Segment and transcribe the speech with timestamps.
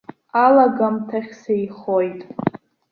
[0.43, 2.21] Алагамҭахь сеихоит.